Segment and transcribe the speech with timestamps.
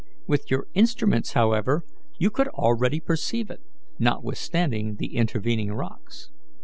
[0.25, 1.83] With your instruments, however,
[2.17, 3.61] you could already perceive it,
[3.99, 6.31] notwithstanding the intervening rocks.